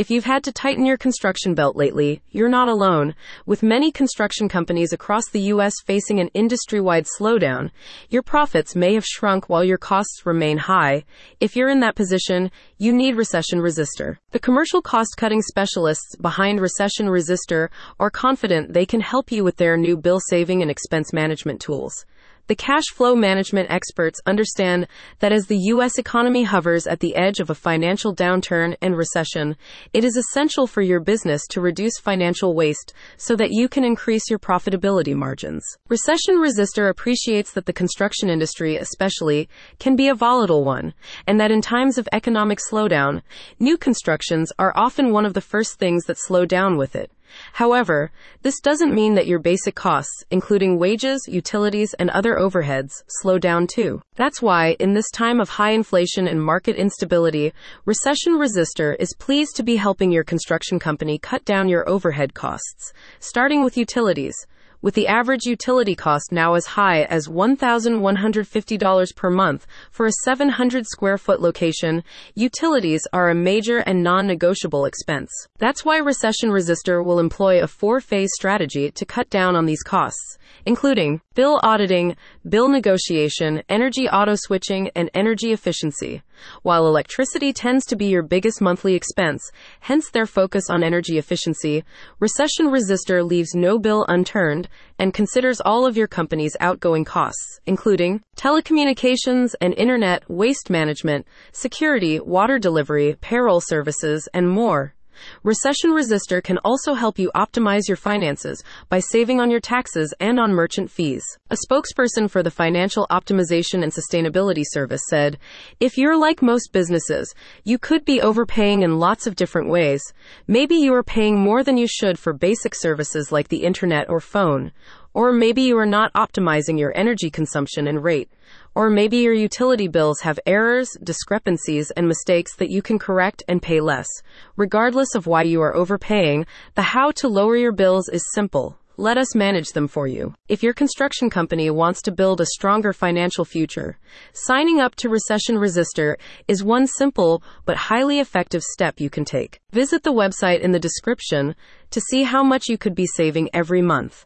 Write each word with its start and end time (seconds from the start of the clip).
If 0.00 0.10
you've 0.10 0.24
had 0.24 0.44
to 0.44 0.52
tighten 0.52 0.86
your 0.86 0.96
construction 0.96 1.52
belt 1.52 1.76
lately, 1.76 2.22
you're 2.30 2.48
not 2.48 2.70
alone. 2.70 3.14
With 3.44 3.62
many 3.62 3.92
construction 3.92 4.48
companies 4.48 4.94
across 4.94 5.28
the 5.28 5.42
U.S. 5.52 5.74
facing 5.84 6.20
an 6.20 6.28
industry 6.28 6.80
wide 6.80 7.04
slowdown, 7.04 7.70
your 8.08 8.22
profits 8.22 8.74
may 8.74 8.94
have 8.94 9.04
shrunk 9.04 9.50
while 9.50 9.62
your 9.62 9.76
costs 9.76 10.24
remain 10.24 10.56
high. 10.56 11.04
If 11.38 11.54
you're 11.54 11.68
in 11.68 11.80
that 11.80 11.96
position, 11.96 12.50
you 12.78 12.94
need 12.94 13.14
Recession 13.14 13.60
Resister. 13.60 14.18
The 14.30 14.38
commercial 14.38 14.80
cost 14.80 15.18
cutting 15.18 15.42
specialists 15.42 16.16
behind 16.16 16.62
Recession 16.62 17.10
Resister 17.10 17.70
are 17.98 18.10
confident 18.10 18.72
they 18.72 18.86
can 18.86 19.02
help 19.02 19.30
you 19.30 19.44
with 19.44 19.58
their 19.58 19.76
new 19.76 19.98
bill 19.98 20.20
saving 20.30 20.62
and 20.62 20.70
expense 20.70 21.12
management 21.12 21.60
tools. 21.60 22.06
The 22.50 22.56
cash 22.56 22.86
flow 22.92 23.14
management 23.14 23.70
experts 23.70 24.20
understand 24.26 24.88
that 25.20 25.30
as 25.30 25.46
the 25.46 25.68
U.S. 25.68 25.98
economy 25.98 26.42
hovers 26.42 26.84
at 26.84 26.98
the 26.98 27.14
edge 27.14 27.38
of 27.38 27.48
a 27.48 27.54
financial 27.54 28.12
downturn 28.12 28.74
and 28.82 28.96
recession, 28.96 29.56
it 29.92 30.02
is 30.02 30.16
essential 30.16 30.66
for 30.66 30.82
your 30.82 30.98
business 30.98 31.46
to 31.50 31.60
reduce 31.60 32.00
financial 32.00 32.52
waste 32.52 32.92
so 33.16 33.36
that 33.36 33.52
you 33.52 33.68
can 33.68 33.84
increase 33.84 34.28
your 34.28 34.40
profitability 34.40 35.14
margins. 35.14 35.62
Recession 35.88 36.38
Resister 36.40 36.88
appreciates 36.88 37.52
that 37.52 37.66
the 37.66 37.72
construction 37.72 38.28
industry, 38.28 38.76
especially, 38.76 39.48
can 39.78 39.94
be 39.94 40.08
a 40.08 40.14
volatile 40.16 40.64
one, 40.64 40.92
and 41.28 41.38
that 41.38 41.52
in 41.52 41.60
times 41.60 41.98
of 41.98 42.08
economic 42.12 42.58
slowdown, 42.68 43.22
new 43.60 43.78
constructions 43.78 44.50
are 44.58 44.72
often 44.74 45.12
one 45.12 45.24
of 45.24 45.34
the 45.34 45.40
first 45.40 45.78
things 45.78 46.06
that 46.06 46.18
slow 46.18 46.44
down 46.44 46.76
with 46.76 46.96
it. 46.96 47.12
However, 47.52 48.10
this 48.42 48.60
doesn't 48.60 48.94
mean 48.94 49.14
that 49.14 49.26
your 49.26 49.38
basic 49.38 49.74
costs, 49.74 50.24
including 50.30 50.78
wages, 50.78 51.26
utilities, 51.28 51.94
and 51.94 52.10
other 52.10 52.36
overheads, 52.36 53.02
slow 53.08 53.38
down 53.38 53.66
too. 53.66 54.02
That's 54.16 54.42
why, 54.42 54.76
in 54.78 54.94
this 54.94 55.10
time 55.10 55.40
of 55.40 55.48
high 55.48 55.72
inflation 55.72 56.26
and 56.26 56.42
market 56.42 56.76
instability, 56.76 57.52
Recession 57.84 58.34
Resister 58.38 58.94
is 58.94 59.14
pleased 59.18 59.56
to 59.56 59.62
be 59.62 59.76
helping 59.76 60.10
your 60.10 60.24
construction 60.24 60.78
company 60.78 61.18
cut 61.18 61.44
down 61.44 61.68
your 61.68 61.88
overhead 61.88 62.34
costs, 62.34 62.92
starting 63.18 63.64
with 63.64 63.76
utilities 63.76 64.34
with 64.82 64.94
the 64.94 65.06
average 65.06 65.44
utility 65.44 65.94
cost 65.94 66.32
now 66.32 66.54
as 66.54 66.66
high 66.66 67.02
as 67.02 67.28
$1,150 67.28 69.16
per 69.16 69.30
month 69.30 69.66
for 69.90 70.06
a 70.06 70.12
700 70.24 70.86
square 70.86 71.18
foot 71.18 71.40
location, 71.40 72.02
utilities 72.34 73.06
are 73.12 73.30
a 73.30 73.34
major 73.34 73.78
and 73.78 74.02
non 74.02 74.26
negotiable 74.26 74.84
expense. 74.84 75.30
That's 75.58 75.84
why 75.84 75.98
Recession 75.98 76.50
Resister 76.50 77.02
will 77.02 77.18
employ 77.18 77.62
a 77.62 77.66
four 77.66 78.00
phase 78.00 78.30
strategy 78.34 78.90
to 78.90 79.04
cut 79.04 79.28
down 79.30 79.56
on 79.56 79.66
these 79.66 79.82
costs, 79.82 80.38
including 80.64 81.20
bill 81.34 81.60
auditing, 81.62 82.16
bill 82.48 82.68
negotiation, 82.68 83.62
energy 83.68 84.08
auto 84.08 84.34
switching, 84.36 84.90
and 84.96 85.10
energy 85.14 85.52
efficiency. 85.52 86.22
While 86.62 86.86
electricity 86.86 87.52
tends 87.52 87.84
to 87.86 87.96
be 87.96 88.06
your 88.06 88.22
biggest 88.22 88.60
monthly 88.60 88.94
expense, 88.94 89.42
hence 89.80 90.10
their 90.10 90.26
focus 90.26 90.70
on 90.70 90.82
energy 90.82 91.18
efficiency, 91.18 91.84
Recession 92.18 92.68
Resister 92.68 93.22
leaves 93.22 93.54
no 93.54 93.78
bill 93.78 94.04
unturned 94.08 94.68
and 94.98 95.14
considers 95.14 95.60
all 95.60 95.86
of 95.86 95.96
your 95.96 96.08
company's 96.08 96.56
outgoing 96.60 97.04
costs, 97.04 97.60
including 97.66 98.22
telecommunications 98.36 99.54
and 99.60 99.74
internet, 99.74 100.28
waste 100.30 100.70
management, 100.70 101.26
security, 101.52 102.20
water 102.20 102.58
delivery, 102.58 103.16
payroll 103.20 103.60
services, 103.60 104.28
and 104.34 104.48
more. 104.48 104.94
Recession 105.42 105.92
Resister 105.92 106.40
can 106.40 106.58
also 106.58 106.94
help 106.94 107.18
you 107.18 107.30
optimize 107.34 107.88
your 107.88 107.96
finances 107.96 108.62
by 108.88 109.00
saving 109.00 109.40
on 109.40 109.50
your 109.50 109.60
taxes 109.60 110.14
and 110.20 110.38
on 110.38 110.52
merchant 110.52 110.90
fees. 110.90 111.24
A 111.50 111.56
spokesperson 111.66 112.30
for 112.30 112.42
the 112.42 112.50
Financial 112.50 113.06
Optimization 113.10 113.82
and 113.82 113.92
Sustainability 113.92 114.64
Service 114.64 115.02
said, 115.08 115.38
If 115.78 115.96
you're 115.96 116.16
like 116.16 116.42
most 116.42 116.72
businesses, 116.72 117.34
you 117.64 117.78
could 117.78 118.04
be 118.04 118.20
overpaying 118.20 118.82
in 118.82 118.98
lots 118.98 119.26
of 119.26 119.36
different 119.36 119.68
ways. 119.68 120.02
Maybe 120.46 120.76
you 120.76 120.94
are 120.94 121.02
paying 121.02 121.38
more 121.38 121.62
than 121.62 121.76
you 121.76 121.86
should 121.86 122.18
for 122.18 122.32
basic 122.32 122.74
services 122.74 123.32
like 123.32 123.48
the 123.48 123.64
internet 123.64 124.08
or 124.08 124.20
phone. 124.20 124.72
Or 125.12 125.32
maybe 125.32 125.62
you 125.62 125.76
are 125.78 125.86
not 125.86 126.12
optimizing 126.12 126.78
your 126.78 126.96
energy 126.96 127.30
consumption 127.30 127.86
and 127.88 128.02
rate. 128.04 128.30
Or 128.74 128.90
maybe 128.90 129.18
your 129.18 129.34
utility 129.34 129.88
bills 129.88 130.20
have 130.20 130.38
errors, 130.46 130.88
discrepancies, 131.02 131.90
and 131.92 132.06
mistakes 132.06 132.54
that 132.56 132.70
you 132.70 132.82
can 132.82 132.98
correct 132.98 133.42
and 133.48 133.60
pay 133.60 133.80
less. 133.80 134.08
Regardless 134.56 135.14
of 135.14 135.26
why 135.26 135.42
you 135.42 135.60
are 135.62 135.74
overpaying, 135.74 136.46
the 136.74 136.82
how 136.82 137.10
to 137.12 137.28
lower 137.28 137.56
your 137.56 137.72
bills 137.72 138.08
is 138.08 138.22
simple. 138.34 138.78
Let 138.96 139.16
us 139.16 139.34
manage 139.34 139.70
them 139.70 139.88
for 139.88 140.06
you. 140.06 140.34
If 140.48 140.62
your 140.62 140.74
construction 140.74 141.30
company 141.30 141.70
wants 141.70 142.02
to 142.02 142.12
build 142.12 142.38
a 142.40 142.46
stronger 142.46 142.92
financial 142.92 143.46
future, 143.46 143.98
signing 144.34 144.78
up 144.78 144.94
to 144.96 145.08
Recession 145.08 145.56
Resister 145.56 146.18
is 146.48 146.62
one 146.62 146.86
simple 146.86 147.42
but 147.64 147.78
highly 147.88 148.20
effective 148.20 148.62
step 148.62 149.00
you 149.00 149.08
can 149.08 149.24
take. 149.24 149.58
Visit 149.72 150.02
the 150.02 150.12
website 150.12 150.60
in 150.60 150.72
the 150.72 150.78
description 150.78 151.54
to 151.92 152.00
see 152.00 152.24
how 152.24 152.42
much 152.44 152.68
you 152.68 152.76
could 152.76 152.94
be 152.94 153.06
saving 153.06 153.48
every 153.54 153.80
month. 153.80 154.18